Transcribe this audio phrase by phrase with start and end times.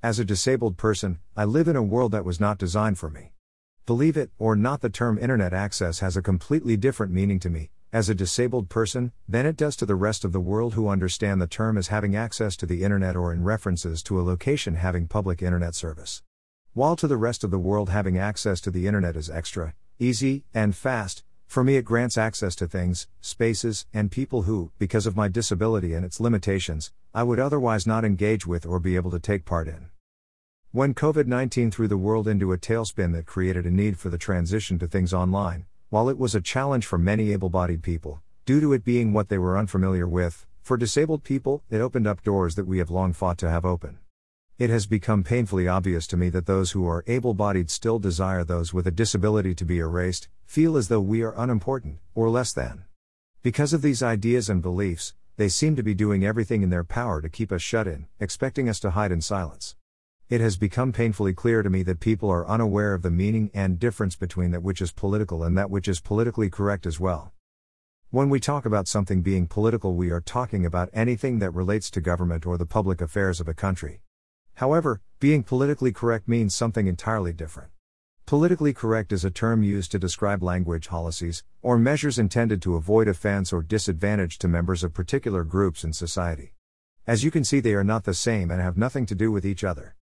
[0.00, 3.32] As a disabled person, I live in a world that was not designed for me.
[3.84, 7.70] Believe it or not, the term internet access has a completely different meaning to me,
[7.92, 11.42] as a disabled person, than it does to the rest of the world who understand
[11.42, 15.08] the term as having access to the internet or in references to a location having
[15.08, 16.22] public internet service.
[16.74, 20.44] While to the rest of the world having access to the internet is extra, easy,
[20.54, 25.16] and fast, for me it grants access to things, spaces, and people who, because of
[25.16, 29.18] my disability and its limitations, I would otherwise not engage with or be able to
[29.18, 29.88] take part in.
[30.72, 34.18] When COVID 19 threw the world into a tailspin that created a need for the
[34.18, 38.60] transition to things online, while it was a challenge for many able bodied people, due
[38.60, 42.56] to it being what they were unfamiliar with, for disabled people, it opened up doors
[42.56, 43.98] that we have long fought to have open.
[44.58, 48.42] It has become painfully obvious to me that those who are able bodied still desire
[48.42, 52.52] those with a disability to be erased, feel as though we are unimportant, or less
[52.52, 52.82] than.
[53.44, 57.22] Because of these ideas and beliefs, they seem to be doing everything in their power
[57.22, 59.76] to keep us shut in, expecting us to hide in silence.
[60.28, 63.78] It has become painfully clear to me that people are unaware of the meaning and
[63.78, 67.30] difference between that which is political and that which is politically correct as well.
[68.10, 72.00] When we talk about something being political, we are talking about anything that relates to
[72.00, 74.00] government or the public affairs of a country.
[74.58, 77.70] However, being politically correct means something entirely different.
[78.26, 83.06] Politically correct is a term used to describe language policies, or measures intended to avoid
[83.06, 86.54] offense or disadvantage to members of particular groups in society.
[87.06, 89.46] As you can see, they are not the same and have nothing to do with
[89.46, 89.94] each other.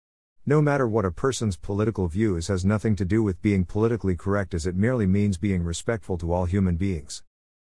[0.46, 4.16] No matter what a person's political view is, has nothing to do with being politically
[4.16, 7.22] correct, as it merely means being respectful to all human beings.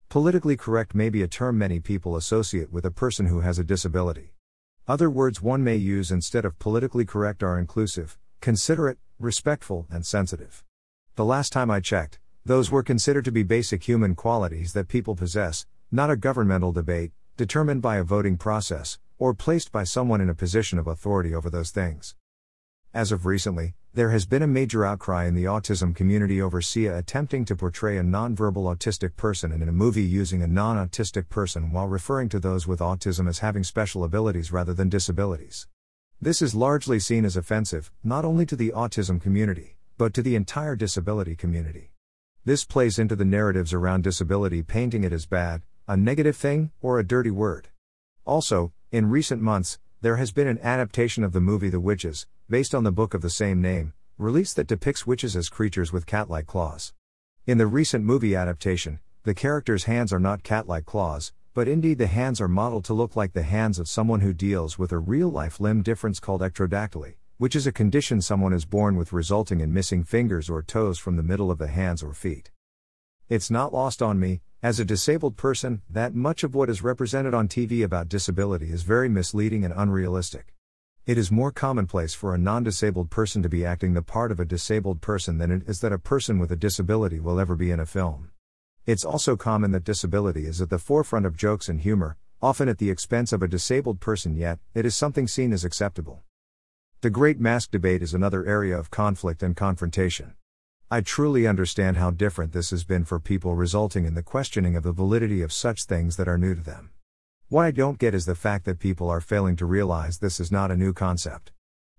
[0.09, 3.63] Politically correct may be a term many people associate with a person who has a
[3.63, 4.33] disability.
[4.91, 10.65] Other words one may use instead of politically correct are inclusive, considerate, respectful, and sensitive.
[11.15, 15.15] The last time I checked, those were considered to be basic human qualities that people
[15.15, 20.29] possess, not a governmental debate, determined by a voting process, or placed by someone in
[20.29, 22.15] a position of authority over those things.
[22.93, 26.97] As of recently, there has been a major outcry in the autism community over Sia
[26.97, 31.73] attempting to portray a nonverbal autistic person in a movie using a non autistic person
[31.73, 35.67] while referring to those with autism as having special abilities rather than disabilities.
[36.21, 40.35] This is largely seen as offensive, not only to the autism community, but to the
[40.35, 41.91] entire disability community.
[42.45, 46.97] This plays into the narratives around disability, painting it as bad, a negative thing, or
[46.97, 47.67] a dirty word.
[48.23, 52.75] Also, in recent months, there has been an adaptation of the movie The Witches, based
[52.75, 56.29] on the book of the same name, released that depicts witches as creatures with cat
[56.29, 56.91] like claws.
[57.47, 61.97] In the recent movie adaptation, the characters' hands are not cat like claws, but indeed
[61.97, 64.99] the hands are modeled to look like the hands of someone who deals with a
[64.99, 69.61] real life limb difference called ectrodactyly, which is a condition someone is born with resulting
[69.61, 72.51] in missing fingers or toes from the middle of the hands or feet.
[73.29, 77.33] It's not lost on me, as a disabled person, that much of what is represented
[77.33, 80.53] on TV about disability is very misleading and unrealistic.
[81.07, 84.39] It is more commonplace for a non disabled person to be acting the part of
[84.39, 87.71] a disabled person than it is that a person with a disability will ever be
[87.71, 88.29] in a film.
[88.85, 92.77] It's also common that disability is at the forefront of jokes and humor, often at
[92.77, 96.21] the expense of a disabled person, yet, it is something seen as acceptable.
[97.01, 100.35] The Great Mask debate is another area of conflict and confrontation.
[100.91, 104.83] I truly understand how different this has been for people, resulting in the questioning of
[104.83, 106.91] the validity of such things that are new to them.
[107.51, 110.53] What I don't get is the fact that people are failing to realize this is
[110.53, 111.51] not a new concept.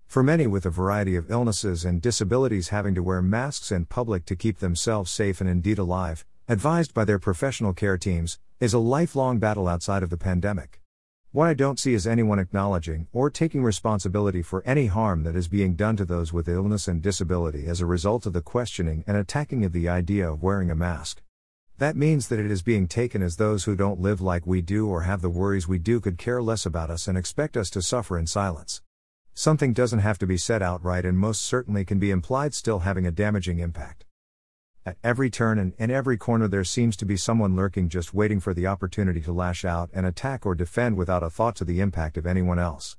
[0.07, 4.25] For many with a variety of illnesses and disabilities having to wear masks in public
[4.25, 8.79] to keep themselves safe and indeed alive, advised by their professional care teams, is a
[8.79, 10.81] lifelong battle outside of the pandemic.
[11.31, 15.47] What I don't see is anyone acknowledging or taking responsibility for any harm that is
[15.47, 19.17] being done to those with illness and disability as a result of the questioning and
[19.17, 21.21] attacking of the idea of wearing a mask.
[21.83, 24.87] That means that it is being taken as those who don't live like we do
[24.87, 27.81] or have the worries we do could care less about us and expect us to
[27.81, 28.81] suffer in silence.
[29.33, 33.05] Something doesn't have to be said outright and most certainly can be implied, still having
[33.05, 34.05] a damaging impact.
[34.85, 38.39] At every turn and in every corner, there seems to be someone lurking just waiting
[38.39, 41.81] for the opportunity to lash out and attack or defend without a thought to the
[41.81, 42.95] impact of anyone else.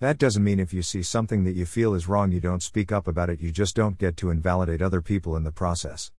[0.00, 2.92] That doesn't mean if you see something that you feel is wrong, you don't speak
[2.92, 6.10] up about it, you just don't get to invalidate other people in the process.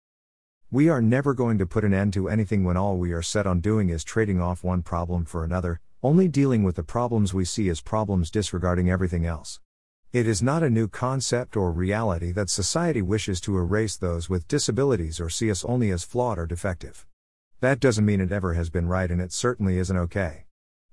[0.74, 3.46] We are never going to put an end to anything when all we are set
[3.46, 7.46] on doing is trading off one problem for another, only dealing with the problems we
[7.46, 9.60] see as problems, disregarding everything else.
[10.12, 14.48] It is not a new concept or reality that society wishes to erase those with
[14.48, 17.06] disabilities or see us only as flawed or defective.
[17.60, 20.46] That doesn't mean it ever has been right and it certainly isn't okay.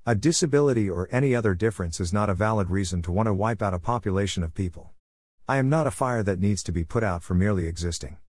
[0.05, 3.62] A disability or any other difference is not a valid reason to want to wipe
[3.62, 4.91] out a population of people.
[5.49, 8.19] I am not a fire that needs to be put out for merely existing.